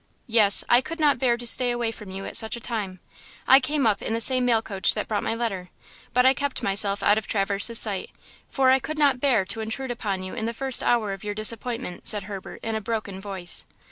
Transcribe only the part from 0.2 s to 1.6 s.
"Yes, I could not bear to